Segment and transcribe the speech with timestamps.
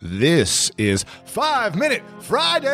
[0.00, 2.68] This is Five Minute Friday.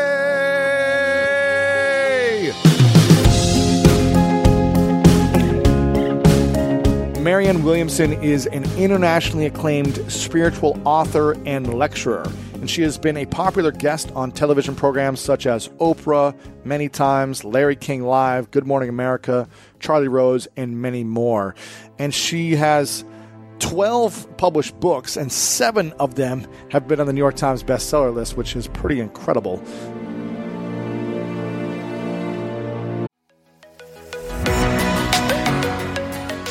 [7.22, 13.24] Marianne Williamson is an internationally acclaimed spiritual author and lecturer, and she has been a
[13.24, 16.36] popular guest on television programs such as Oprah,
[16.66, 19.48] many times, Larry King Live, Good Morning America,
[19.80, 21.54] Charlie Rose, and many more.
[21.98, 23.02] And she has
[23.58, 28.14] 12 published books, and seven of them have been on the New York Times bestseller
[28.14, 29.62] list, which is pretty incredible.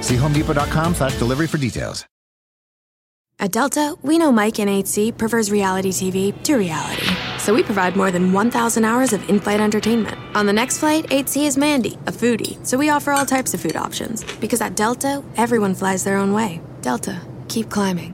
[0.00, 2.06] See homedepot.com slash delivery for details.
[3.40, 7.06] At Delta, we know Mike in 8C prefers reality TV to reality.
[7.38, 10.18] So we provide more than 1,000 hours of in flight entertainment.
[10.36, 12.64] On the next flight, 8C is Mandy, a foodie.
[12.66, 14.24] So we offer all types of food options.
[14.40, 16.60] Because at Delta, everyone flies their own way.
[16.82, 18.12] Delta, keep climbing.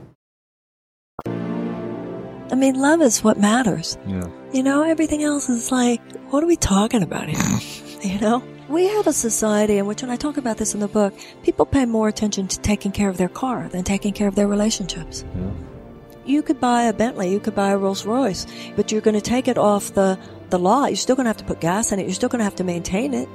[1.25, 3.97] I mean, love is what matters.
[4.07, 4.29] Yeah.
[4.53, 5.99] You know, everything else is like,
[6.31, 7.59] what are we talking about here?
[8.01, 8.41] you know?
[8.69, 11.65] We have a society in which, when I talk about this in the book, people
[11.65, 15.23] pay more attention to taking care of their car than taking care of their relationships.
[15.35, 15.51] Yeah.
[16.25, 18.45] You could buy a Bentley, you could buy a Rolls Royce,
[18.75, 20.19] but you're going to take it off the,
[20.49, 20.87] the lot.
[20.87, 22.03] You're still going to have to put gas in it.
[22.03, 23.29] You're still going to have to maintain it.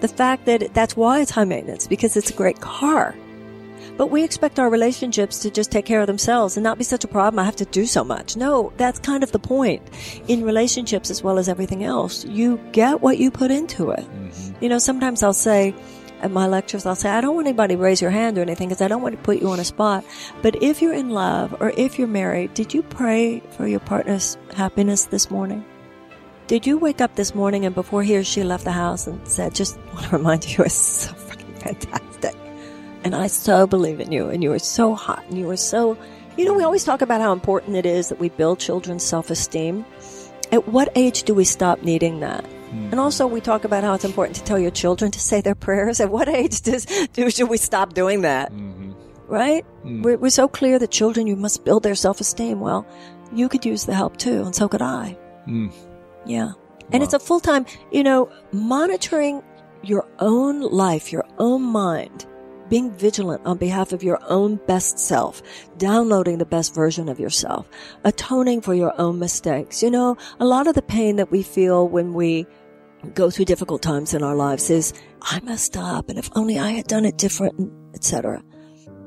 [0.00, 3.14] The fact that that's why it's high maintenance, because it's a great car.
[3.96, 7.04] But we expect our relationships to just take care of themselves and not be such
[7.04, 7.38] a problem.
[7.38, 8.36] I have to do so much.
[8.36, 9.82] No, that's kind of the point.
[10.28, 14.00] In relationships as well as everything else, you get what you put into it.
[14.00, 14.64] Mm-hmm.
[14.64, 15.74] You know, sometimes I'll say
[16.20, 18.68] at my lectures, I'll say, I don't want anybody to raise your hand or anything
[18.68, 20.04] because I don't want to put you on a spot.
[20.42, 24.38] But if you're in love or if you're married, did you pray for your partner's
[24.54, 25.64] happiness this morning?
[26.46, 29.26] Did you wake up this morning and before he or she left the house and
[29.26, 32.05] said, just want to remind you, are so fucking fantastic.
[33.06, 35.96] And I so believe in you and you are so hot and you are so,
[36.36, 39.84] you know, we always talk about how important it is that we build children's self-esteem.
[40.50, 42.44] At what age do we stop needing that?
[42.44, 42.88] Hmm.
[42.90, 45.54] And also, we talk about how it's important to tell your children to say their
[45.54, 46.00] prayers.
[46.00, 48.52] At what age does do should we stop doing that?
[48.52, 48.90] Mm-hmm.
[49.28, 49.64] Right?
[49.82, 50.02] Hmm.
[50.02, 52.58] We're, we're so clear that children, you must build their self-esteem.
[52.58, 52.84] Well,
[53.32, 55.10] you could use the help too, and so could I.
[55.44, 55.68] Hmm.
[56.24, 56.54] Yeah.
[56.90, 59.44] And it's a full time, you know, monitoring
[59.84, 62.26] your own life, your own mind,
[62.68, 65.42] being vigilant on behalf of your own best self,
[65.78, 67.68] downloading the best version of yourself,
[68.04, 69.82] atoning for your own mistakes.
[69.82, 72.46] You know, a lot of the pain that we feel when we
[73.14, 76.70] go through difficult times in our lives is, I messed up and if only I
[76.70, 78.42] had done it different, etc.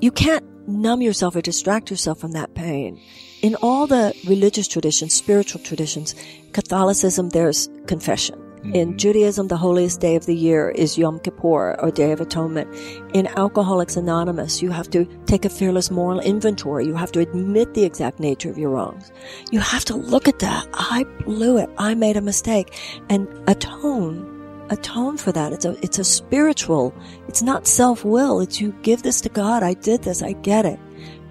[0.02, 3.02] You can't numb yourself or distract yourself from that pain.
[3.42, 6.16] In all the religious traditions, spiritual traditions,
[6.54, 8.39] Catholicism, there's confession.
[8.64, 8.98] In mm-hmm.
[8.98, 12.68] Judaism, the holiest day of the year is Yom Kippur or Day of Atonement.
[13.14, 16.86] In Alcoholics Anonymous, you have to take a fearless moral inventory.
[16.86, 19.14] You have to admit the exact nature of your wrongs.
[19.52, 20.68] You have to look at that.
[20.74, 21.70] I blew it.
[21.78, 22.78] I made a mistake
[23.10, 24.36] and atone.
[24.70, 25.54] Atone for that.
[25.54, 26.94] It's a, it's a spiritual,
[27.28, 28.42] it's not self-will.
[28.42, 29.64] It's you give this to God.
[29.64, 30.22] I did this.
[30.22, 30.80] I get it.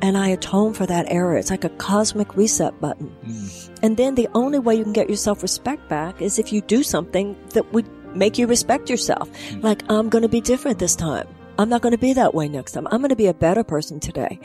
[0.00, 1.36] And I atone for that error.
[1.36, 3.14] It's like a cosmic reset button.
[3.24, 3.78] Mm.
[3.82, 6.60] And then the only way you can get your self respect back is if you
[6.60, 9.30] do something that would make you respect yourself.
[9.50, 9.62] Mm.
[9.62, 11.26] Like, I'm going to be different this time.
[11.58, 12.86] I'm not going to be that way next time.
[12.90, 14.38] I'm going to be a better person today.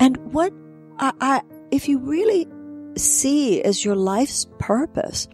[0.00, 0.52] And what
[0.98, 2.48] I, I, if you really
[2.96, 5.28] see as your life's purpose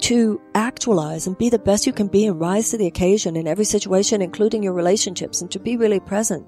[0.00, 3.46] to actualize and be the best you can be and rise to the occasion in
[3.46, 6.46] every situation, including your relationships and to be really present,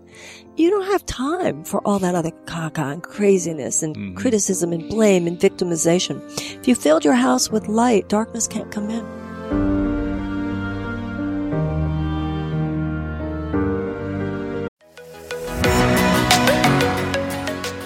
[0.56, 4.16] you don't have time for all that other caca and craziness and mm-hmm.
[4.16, 6.22] criticism and blame and victimization.
[6.58, 9.81] If you filled your house with light, darkness can't come in.